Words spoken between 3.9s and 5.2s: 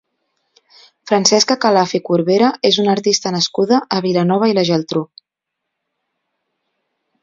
a Vilanova i la Geltrú.